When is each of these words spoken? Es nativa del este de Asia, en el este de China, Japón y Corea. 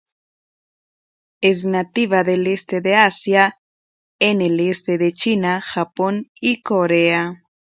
Es 1.41 1.63
nativa 1.65 2.23
del 2.23 2.47
este 2.47 2.81
de 2.81 2.95
Asia, 2.95 3.59
en 4.19 4.41
el 4.41 4.59
este 4.59 4.97
de 4.97 5.13
China, 5.13 5.61
Japón 5.61 6.31
y 6.41 6.63
Corea. 6.63 7.43